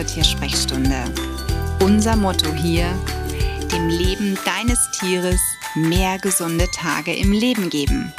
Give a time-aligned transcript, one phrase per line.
[0.00, 1.12] zur Tiersprechstunde.
[1.80, 2.86] Unser Motto hier,
[3.70, 5.40] dem Leben deines Tieres
[5.74, 8.10] mehr gesunde Tage im Leben geben.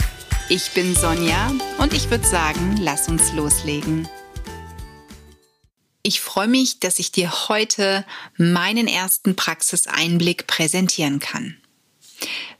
[0.47, 4.07] Ich bin Sonja und ich würde sagen, lass uns loslegen.
[6.03, 8.05] Ich freue mich, dass ich dir heute
[8.37, 11.57] meinen ersten Praxiseinblick präsentieren kann.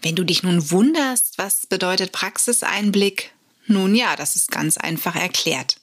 [0.01, 3.33] Wenn du dich nun wunderst, was bedeutet Praxiseinblick?
[3.67, 5.77] Nun ja, das ist ganz einfach erklärt.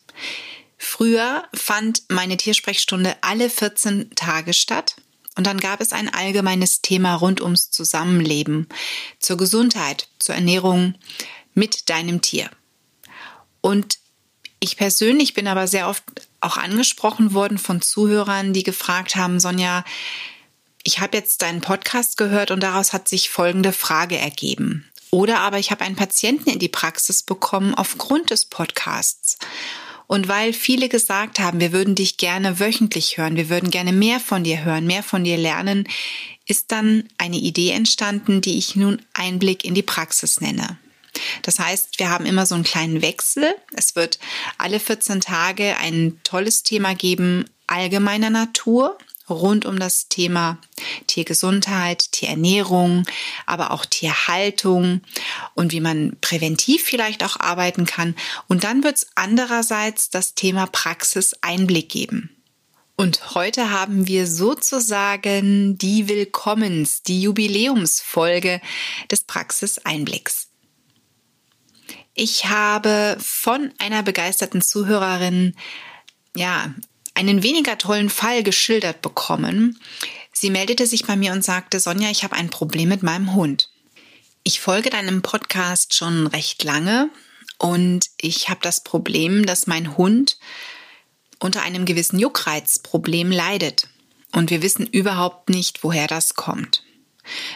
[0.78, 4.96] Früher fand meine Tiersprechstunde alle 14 Tage statt
[5.36, 8.68] und dann gab es ein allgemeines Thema rund ums Zusammenleben,
[9.18, 10.94] zur Gesundheit, zur Ernährung
[11.54, 12.50] mit deinem Tier.
[13.60, 13.98] Und
[14.60, 16.02] ich persönlich bin aber sehr oft
[16.40, 19.84] auch angesprochen worden von Zuhörern, die gefragt haben, Sonja,
[20.84, 24.88] ich habe jetzt deinen Podcast gehört und daraus hat sich folgende Frage ergeben.
[25.10, 29.38] Oder aber ich habe einen Patienten in die Praxis bekommen aufgrund des Podcasts.
[30.08, 34.18] Und weil viele gesagt haben, wir würden dich gerne wöchentlich hören, wir würden gerne mehr
[34.18, 35.86] von dir hören, mehr von dir lernen,
[36.46, 40.78] ist dann eine Idee entstanden, die ich nun Einblick in die Praxis nenne.
[41.42, 43.54] Das heißt, wir haben immer so einen kleinen Wechsel.
[43.74, 44.18] Es wird
[44.56, 48.96] alle 14 Tage ein tolles Thema geben, allgemeiner Natur
[49.30, 50.58] rund um das Thema
[51.06, 53.04] Tiergesundheit, Tierernährung,
[53.46, 55.02] aber auch Tierhaltung
[55.54, 58.14] und wie man präventiv vielleicht auch arbeiten kann.
[58.48, 62.30] Und dann wird es andererseits das Thema Praxiseinblick geben.
[62.96, 68.60] Und heute haben wir sozusagen die Willkommens, die Jubiläumsfolge
[69.08, 70.48] des Praxiseinblicks.
[72.14, 75.54] Ich habe von einer begeisterten Zuhörerin
[76.34, 76.74] ja
[77.18, 79.80] einen weniger tollen Fall geschildert bekommen.
[80.32, 83.70] Sie meldete sich bei mir und sagte, Sonja, ich habe ein Problem mit meinem Hund.
[84.44, 87.10] Ich folge deinem Podcast schon recht lange
[87.58, 90.38] und ich habe das Problem, dass mein Hund
[91.40, 93.88] unter einem gewissen Juckreizproblem leidet.
[94.32, 96.84] Und wir wissen überhaupt nicht, woher das kommt.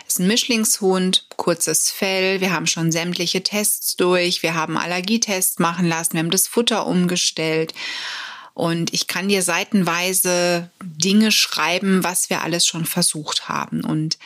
[0.06, 5.60] Es ist ein Mischlingshund, kurzes Fell, wir haben schon sämtliche Tests durch, wir haben Allergietests
[5.60, 7.72] machen lassen, wir haben das Futter umgestellt
[8.54, 13.82] und ich kann dir seitenweise Dinge schreiben, was wir alles schon versucht haben.
[13.82, 14.18] Und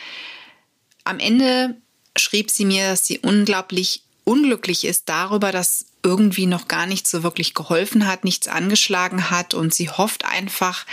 [1.03, 1.75] am Ende
[2.17, 7.23] schrieb sie mir, dass sie unglaublich unglücklich ist darüber, dass irgendwie noch gar nichts so
[7.23, 10.85] wirklich geholfen hat, nichts angeschlagen hat und sie hofft einfach,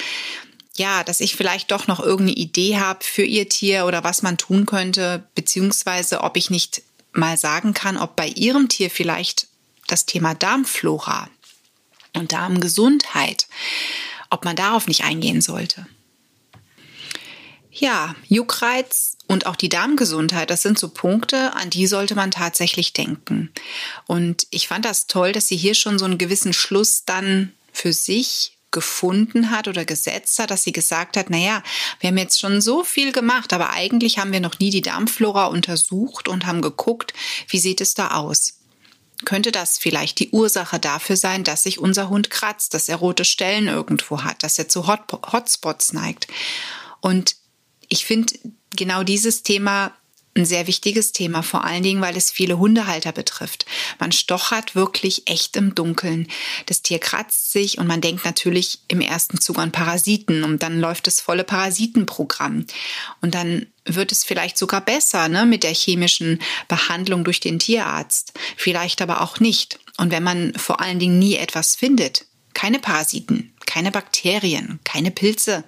[0.77, 4.39] ja, dass ich vielleicht doch noch irgendeine Idee habe für ihr Tier oder was man
[4.39, 9.49] tun könnte, beziehungsweise ob ich nicht mal sagen kann, ob bei ihrem Tier vielleicht
[9.89, 11.29] das Thema Darmflora
[12.15, 13.47] und Darmgesundheit,
[14.31, 15.87] ob man darauf nicht eingehen sollte.
[17.77, 22.93] Ja, Juckreiz und auch die Darmgesundheit, das sind so Punkte, an die sollte man tatsächlich
[22.93, 23.51] denken.
[24.07, 27.93] Und ich fand das toll, dass sie hier schon so einen gewissen Schluss dann für
[27.93, 31.63] sich gefunden hat oder gesetzt hat, dass sie gesagt hat, naja,
[32.01, 35.47] wir haben jetzt schon so viel gemacht, aber eigentlich haben wir noch nie die Darmflora
[35.47, 37.13] untersucht und haben geguckt,
[37.49, 38.61] wie sieht es da aus
[39.25, 43.25] könnte das vielleicht die Ursache dafür sein, dass sich unser Hund kratzt, dass er rote
[43.25, 46.27] Stellen irgendwo hat, dass er zu Hot Hotspots neigt.
[47.01, 47.37] Und
[47.89, 48.35] ich finde
[48.77, 49.93] genau dieses Thema
[50.37, 53.67] ein sehr wichtiges Thema, vor allen Dingen, weil es viele Hundehalter betrifft.
[53.99, 56.29] Man stochert wirklich echt im Dunkeln.
[56.67, 60.81] Das Tier kratzt sich und man denkt natürlich im ersten Zug an Parasiten und dann
[60.81, 62.67] läuft das volle Parasitenprogramm.
[63.21, 68.33] Und dann wird es vielleicht sogar besser ne, mit der chemischen Behandlung durch den Tierarzt,
[68.57, 69.79] vielleicht aber auch nicht.
[69.99, 75.65] Und wenn man vor allen Dingen nie etwas findet, keine Parasiten, keine Bakterien, keine Pilze,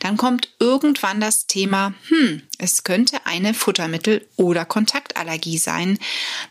[0.00, 5.98] dann kommt irgendwann das Thema, hm, es könnte eine Futtermittel- oder Kontaktallergie sein.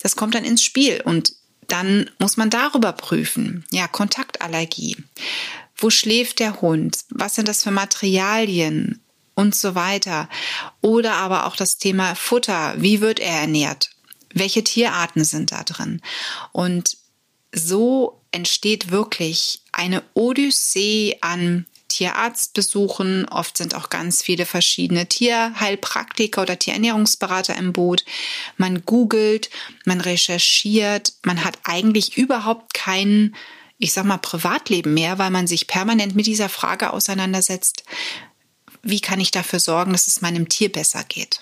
[0.02, 1.34] Das kommt dann ins Spiel und
[1.68, 3.66] dann muss man darüber prüfen.
[3.72, 4.98] Ja, Kontaktallergie.
[5.78, 7.00] Wo schläft der Hund?
[7.10, 9.02] Was sind das für Materialien?
[9.38, 10.30] Und so weiter.
[10.80, 12.76] Oder aber auch das Thema Futter.
[12.78, 13.90] Wie wird er ernährt?
[14.34, 16.02] Welche Tierarten sind da drin?
[16.54, 16.98] Und
[17.54, 23.28] so entsteht wirklich eine Odyssee an Tierarztbesuchen.
[23.30, 28.04] Oft sind auch ganz viele verschiedene Tierheilpraktiker oder Tierernährungsberater im Boot.
[28.58, 29.50] Man googelt,
[29.86, 33.36] man recherchiert, man hat eigentlich überhaupt kein,
[33.78, 37.84] ich sag mal, Privatleben mehr, weil man sich permanent mit dieser Frage auseinandersetzt.
[38.82, 41.42] Wie kann ich dafür sorgen, dass es meinem Tier besser geht?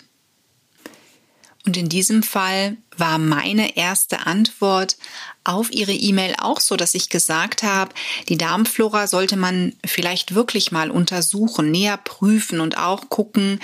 [1.66, 4.98] Und in diesem Fall war meine erste Antwort
[5.46, 7.94] auf Ihre E-Mail auch so, dass ich gesagt habe,
[8.28, 13.60] die Darmflora sollte man vielleicht wirklich mal untersuchen, näher prüfen und auch gucken,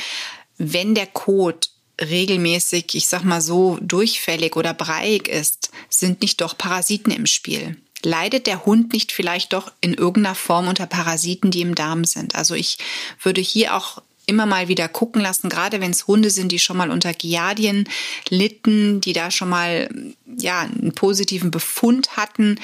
[0.58, 6.58] wenn der Kot regelmäßig, ich sag mal so, durchfällig oder breiig ist, sind nicht doch
[6.58, 7.78] Parasiten im Spiel.
[8.02, 12.36] leidet der Hund nicht vielleicht doch in irgendeiner Form unter Parasiten, die im Darm sind?
[12.36, 12.78] Also ich
[13.22, 16.78] würde hier auch immer mal wieder gucken lassen, gerade wenn es Hunde sind, die schon
[16.78, 17.90] mal unter Giardien
[18.30, 19.90] litten, die da schon mal
[20.38, 22.60] ja einen positiven Befund hatten,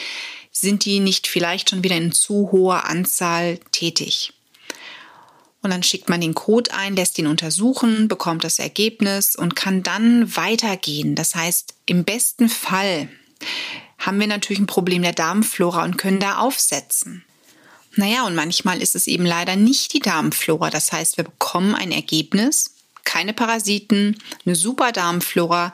[0.51, 4.31] sind die nicht vielleicht schon wieder in zu hoher Anzahl tätig.
[5.61, 9.81] Und dann schickt man den Code ein, lässt ihn untersuchen, bekommt das Ergebnis und kann
[9.81, 11.15] dann weitergehen.
[11.15, 13.09] Das heißt, im besten Fall
[13.97, 17.25] haben wir natürlich ein Problem der Darmflora und können da aufsetzen.
[17.95, 20.69] Naja, und manchmal ist es eben leider nicht die Darmflora.
[20.69, 22.71] Das heißt, wir bekommen ein Ergebnis,
[23.03, 25.71] keine Parasiten, eine super Darmflora.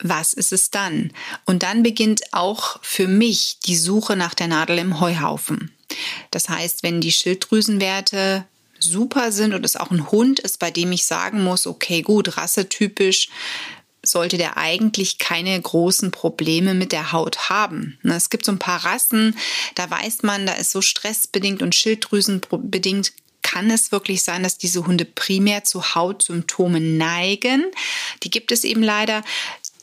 [0.00, 1.12] Was ist es dann?
[1.44, 5.70] Und dann beginnt auch für mich die Suche nach der Nadel im Heuhaufen.
[6.30, 8.44] Das heißt, wenn die Schilddrüsenwerte
[8.80, 12.36] super sind und es auch ein Hund ist, bei dem ich sagen muss, okay, gut,
[12.36, 13.28] rassetypisch,
[14.04, 17.98] sollte der eigentlich keine großen Probleme mit der Haut haben.
[18.02, 19.36] Es gibt so ein paar Rassen,
[19.74, 23.12] da weiß man, da ist so stressbedingt und schilddrüsenbedingt
[23.42, 27.66] kann es wirklich sein, dass diese Hunde primär zu Hautsymptomen neigen.
[28.22, 29.22] Die gibt es eben leider.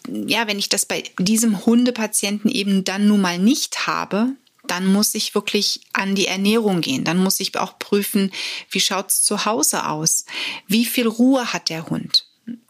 [0.08, 4.30] Ja, wenn ich das bei diesem Hundepatienten eben dann nun mal nicht habe,
[4.66, 7.04] dann muss ich wirklich an die Ernährung gehen.
[7.04, 8.32] Dann muss ich auch prüfen,
[8.70, 10.26] wie schaut's zu Hause aus?
[10.68, 12.29] Wie viel Ruhe hat der Hund?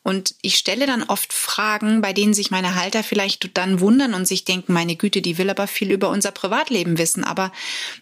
[0.09, 4.27] Und ich stelle dann oft Fragen, bei denen sich meine Halter vielleicht dann wundern und
[4.27, 7.23] sich denken, meine Güte, die will aber viel über unser Privatleben wissen.
[7.23, 7.51] Aber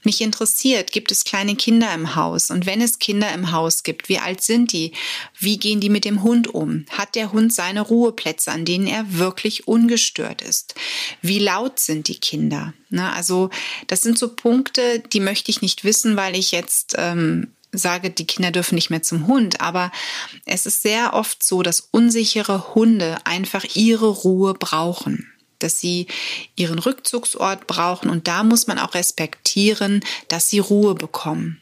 [0.06, 2.50] mich interessiert, gibt es kleine Kinder im Haus?
[2.50, 4.94] Und wenn es Kinder im Haus gibt, wie alt sind die?
[5.38, 6.86] Wie gehen die mit dem Hund um?
[6.92, 10.76] Hat der Hund seine Ruheplätze, an denen er wirklich ungestört ist?
[11.22, 12.74] Wie laut sind die Kinder?
[12.90, 13.50] Na, also
[13.88, 18.28] das sind so Punkte, die möchte ich nicht wissen, weil ich jetzt ähm, sage, die
[18.28, 19.92] Kinder dürfen nicht mehr zum Hund, aber
[20.46, 26.08] es ist sehr oft so, dass unsichere Hunde einfach ihre Ruhe brauchen dass sie
[26.56, 31.62] ihren Rückzugsort brauchen und da muss man auch respektieren, dass sie Ruhe bekommen.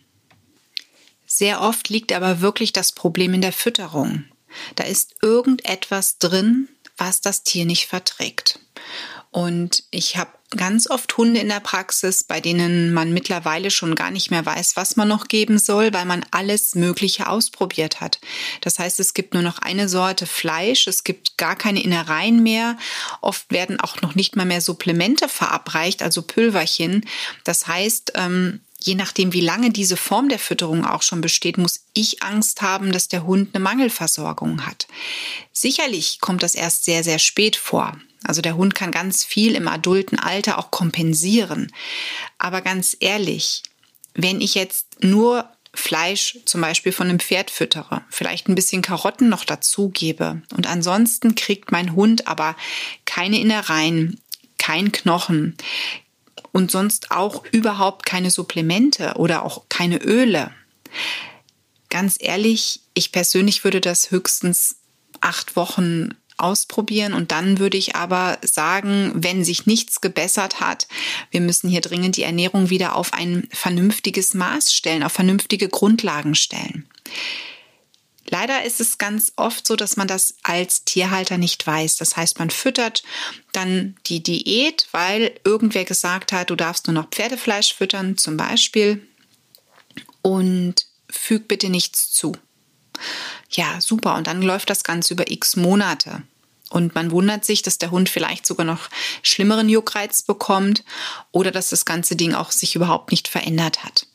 [1.25, 4.25] Sehr oft liegt aber wirklich das Problem in der Fütterung.
[4.75, 8.59] Da ist irgendetwas drin, was das Tier nicht verträgt.
[9.35, 14.09] Und ich habe ganz oft Hunde in der Praxis, bei denen man mittlerweile schon gar
[14.09, 18.21] nicht mehr weiß, was man noch geben soll, weil man alles Mögliche ausprobiert hat.
[18.61, 22.77] Das heißt, es gibt nur noch eine Sorte Fleisch, es gibt gar keine Innereien mehr.
[23.19, 27.05] Oft werden auch noch nicht mal mehr Supplemente verabreicht, also Pülverchen.
[27.43, 31.81] Das heißt, ähm, je nachdem, wie lange diese Form der Fütterung auch schon besteht, muss
[31.91, 34.87] ich Angst haben, dass der Hund eine Mangelversorgung hat.
[35.51, 37.97] Sicherlich kommt das erst sehr, sehr spät vor.
[38.25, 41.71] Also der Hund kann ganz viel im adulten Alter auch kompensieren.
[42.37, 43.63] Aber ganz ehrlich,
[44.13, 49.29] wenn ich jetzt nur Fleisch zum Beispiel von einem Pferd füttere, vielleicht ein bisschen Karotten
[49.29, 52.55] noch dazugebe und ansonsten kriegt mein Hund aber
[53.03, 54.19] keine Innereien,
[54.57, 55.57] kein Knochen
[56.53, 60.51] und sonst auch überhaupt keine Supplemente oder auch keine Öle.
[61.89, 64.77] Ganz ehrlich, ich persönlich würde das höchstens
[65.19, 67.13] acht Wochen ausprobieren.
[67.13, 70.87] Und dann würde ich aber sagen, wenn sich nichts gebessert hat,
[71.31, 76.35] wir müssen hier dringend die Ernährung wieder auf ein vernünftiges Maß stellen, auf vernünftige Grundlagen
[76.35, 76.87] stellen.
[78.27, 81.97] Leider ist es ganz oft so, dass man das als Tierhalter nicht weiß.
[81.97, 83.03] Das heißt, man füttert
[83.51, 89.05] dann die Diät, weil irgendwer gesagt hat, du darfst nur noch Pferdefleisch füttern, zum Beispiel,
[90.23, 92.35] und füg bitte nichts zu.
[93.49, 94.15] Ja, super.
[94.15, 96.23] Und dann läuft das Ganze über x Monate.
[96.69, 98.89] Und man wundert sich, dass der Hund vielleicht sogar noch
[99.21, 100.83] schlimmeren Juckreiz bekommt
[101.31, 104.07] oder dass das ganze Ding auch sich überhaupt nicht verändert hat.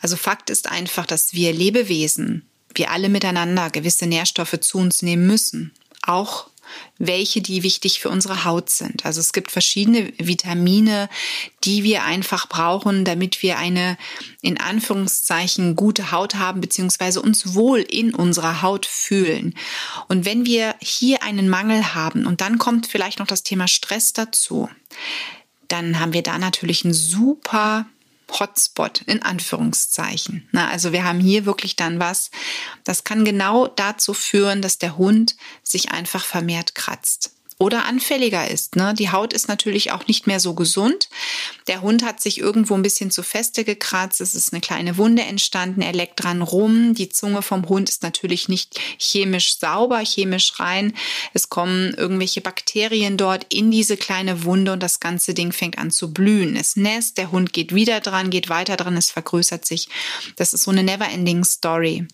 [0.00, 5.26] Also Fakt ist einfach, dass wir Lebewesen, wir alle miteinander gewisse Nährstoffe zu uns nehmen
[5.26, 5.72] müssen.
[6.02, 6.48] Auch
[6.98, 9.04] welche, die wichtig für unsere Haut sind.
[9.04, 11.08] Also es gibt verschiedene Vitamine,
[11.64, 13.96] die wir einfach brauchen, damit wir eine
[14.40, 19.54] in Anführungszeichen gute Haut haben, beziehungsweise uns wohl in unserer Haut fühlen.
[20.08, 24.12] Und wenn wir hier einen Mangel haben und dann kommt vielleicht noch das Thema Stress
[24.12, 24.68] dazu,
[25.68, 27.86] dann haben wir da natürlich einen super
[28.30, 30.48] Hotspot in Anführungszeichen.
[30.52, 32.30] Na, also wir haben hier wirklich dann was,
[32.84, 38.74] das kann genau dazu führen, dass der Hund sich einfach vermehrt kratzt oder anfälliger ist.
[38.74, 38.94] Ne?
[38.98, 41.08] Die Haut ist natürlich auch nicht mehr so gesund.
[41.68, 44.20] Der Hund hat sich irgendwo ein bisschen zu feste gekratzt.
[44.20, 45.80] Es ist eine kleine Wunde entstanden.
[45.80, 46.94] Er leckt dran rum.
[46.94, 50.94] Die Zunge vom Hund ist natürlich nicht chemisch sauber, chemisch rein.
[51.32, 55.92] Es kommen irgendwelche Bakterien dort in diese kleine Wunde und das ganze Ding fängt an
[55.92, 56.56] zu blühen.
[56.56, 59.88] Es nässt, der Hund geht wieder dran, geht weiter dran, es vergrößert sich.
[60.36, 62.06] Das ist so eine never-ending Story.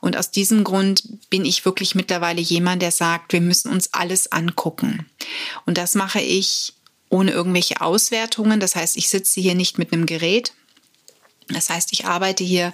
[0.00, 4.32] Und aus diesem Grund bin ich wirklich mittlerweile jemand, der sagt, wir müssen uns alles
[4.32, 5.06] angucken.
[5.66, 6.72] Und das mache ich
[7.10, 8.60] ohne irgendwelche Auswertungen.
[8.60, 10.52] Das heißt, ich sitze hier nicht mit einem Gerät.
[11.48, 12.72] Das heißt, ich arbeite hier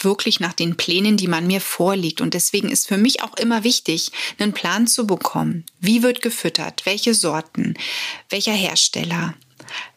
[0.00, 2.20] wirklich nach den Plänen, die man mir vorliegt.
[2.20, 5.64] Und deswegen ist für mich auch immer wichtig, einen Plan zu bekommen.
[5.80, 6.86] Wie wird gefüttert?
[6.86, 7.74] Welche Sorten?
[8.30, 9.34] Welcher Hersteller?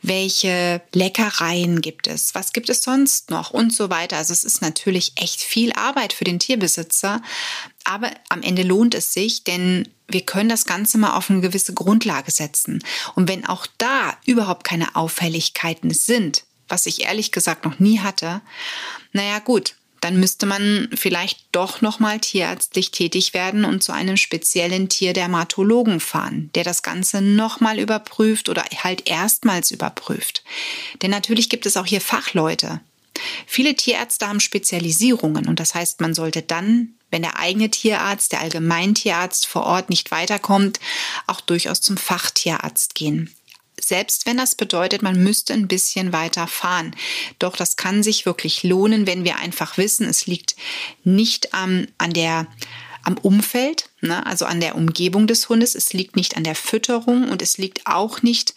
[0.01, 4.17] Welche Leckereien gibt es, was gibt es sonst noch und so weiter.
[4.17, 7.21] Also es ist natürlich echt viel Arbeit für den Tierbesitzer,
[7.83, 11.73] aber am Ende lohnt es sich, denn wir können das Ganze mal auf eine gewisse
[11.73, 12.83] Grundlage setzen.
[13.15, 18.41] Und wenn auch da überhaupt keine Auffälligkeiten sind, was ich ehrlich gesagt noch nie hatte,
[19.13, 19.75] naja gut,
[20.05, 26.51] dann müsste man vielleicht doch nochmal tierärztlich tätig werden und zu einem speziellen Tierdermatologen fahren,
[26.53, 30.43] der das Ganze nochmal überprüft oder halt erstmals überprüft.
[31.01, 32.81] Denn natürlich gibt es auch hier Fachleute.
[33.47, 38.41] Viele Tierärzte haben Spezialisierungen und das heißt, man sollte dann, wenn der eigene Tierarzt, der
[38.41, 40.79] Allgemeintierarzt vor Ort nicht weiterkommt,
[41.25, 43.33] auch durchaus zum Fachtierarzt gehen
[43.87, 46.95] selbst wenn das bedeutet, man müsste ein bisschen weiter fahren.
[47.39, 50.55] Doch das kann sich wirklich lohnen, wenn wir einfach wissen, es liegt
[51.03, 52.47] nicht am, an der
[53.05, 55.75] am Umfeld, ne, also an der Umgebung des Hundes.
[55.75, 58.55] Es liegt nicht an der Fütterung und es liegt auch nicht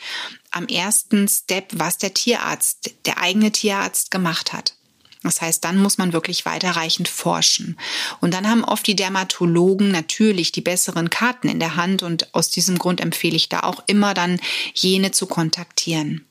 [0.51, 4.75] am ersten Step, was der Tierarzt, der eigene Tierarzt gemacht hat.
[5.23, 7.79] Das heißt, dann muss man wirklich weiterreichend forschen.
[8.21, 12.51] Und dann haben oft die Dermatologen natürlich die besseren Karten in der Hand und aus
[12.51, 14.41] diesem Grund empfehle ich da auch immer dann
[14.75, 16.25] jene zu kontaktieren.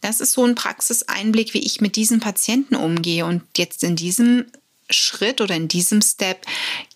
[0.00, 3.24] Das ist so ein Praxiseinblick, wie ich mit diesen Patienten umgehe.
[3.24, 4.46] Und jetzt in diesem
[4.90, 6.44] Schritt oder in diesem Step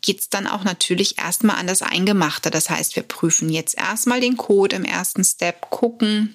[0.03, 2.51] geht es dann auch natürlich erstmal an das Eingemachte.
[2.51, 6.35] Das heißt, wir prüfen jetzt erstmal den Code im ersten Step, gucken,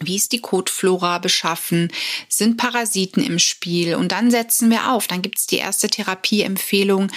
[0.00, 1.90] wie ist die Kotflora beschaffen?
[2.28, 3.94] Sind Parasiten im Spiel?
[3.94, 5.06] Und dann setzen wir auf.
[5.06, 7.10] Dann gibt es die erste Therapieempfehlung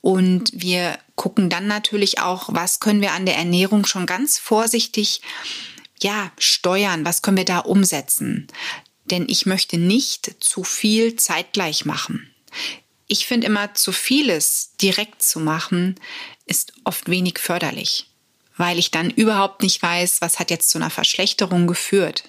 [0.00, 5.22] und wir gucken dann natürlich auch, was können wir an der Ernährung schon ganz vorsichtig
[6.00, 7.04] ja, steuern?
[7.04, 8.48] Was können wir da umsetzen?
[9.06, 12.30] Denn ich möchte nicht zu viel zeitgleich machen.
[13.08, 15.94] Ich finde immer, zu vieles direkt zu machen,
[16.44, 18.08] ist oft wenig förderlich
[18.56, 22.24] weil ich dann überhaupt nicht weiß, was hat jetzt zu einer Verschlechterung geführt.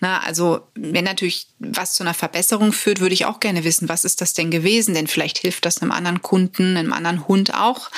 [0.00, 4.04] Na, also wenn natürlich was zu einer Verbesserung führt, würde ich auch gerne wissen, was
[4.04, 4.94] ist das denn gewesen?
[4.94, 7.90] Denn vielleicht hilft das einem anderen Kunden, einem anderen Hund auch.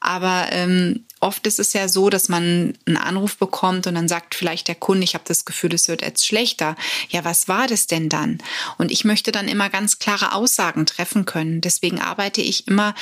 [0.00, 4.34] Aber ähm, oft ist es ja so, dass man einen Anruf bekommt und dann sagt
[4.34, 6.76] vielleicht der Kunde, ich habe das Gefühl, es wird jetzt schlechter.
[7.08, 8.38] Ja, was war das denn dann?
[8.78, 11.60] Und ich möchte dann immer ganz klare Aussagen treffen können.
[11.60, 12.94] Deswegen arbeite ich immer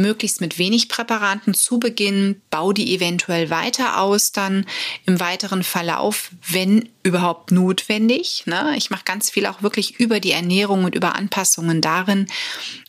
[0.00, 4.66] möglichst mit wenig Präparaten zu Beginn, bau die eventuell weiter aus, dann
[5.06, 8.44] im weiteren Verlauf, wenn überhaupt notwendig.
[8.46, 8.74] Ne?
[8.76, 12.26] Ich mache ganz viel auch wirklich über die Ernährung und über Anpassungen darin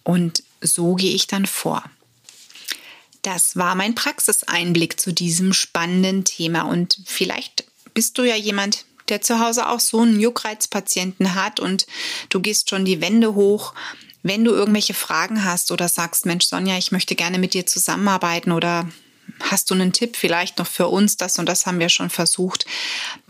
[0.03, 1.83] und so gehe ich dann vor.
[3.21, 9.21] Das war mein Praxiseinblick zu diesem spannenden Thema und vielleicht bist du ja jemand, der
[9.21, 11.85] zu Hause auch so einen Juckreizpatienten hat und
[12.29, 13.73] du gehst schon die Wände hoch
[14.23, 18.51] wenn du irgendwelche Fragen hast oder sagst, Mensch, Sonja, ich möchte gerne mit dir zusammenarbeiten
[18.51, 18.87] oder
[19.39, 22.65] hast du einen Tipp vielleicht noch für uns, das und das haben wir schon versucht,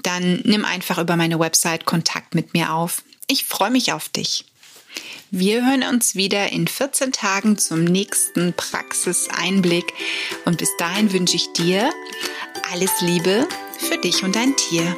[0.01, 3.03] dann nimm einfach über meine Website Kontakt mit mir auf.
[3.27, 4.45] Ich freue mich auf dich.
[5.29, 9.93] Wir hören uns wieder in 14 Tagen zum nächsten Praxiseinblick
[10.43, 11.89] und bis dahin wünsche ich dir
[12.73, 13.47] alles Liebe
[13.79, 14.97] für dich und dein Tier.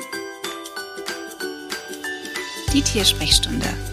[2.73, 3.92] Die Tiersprechstunde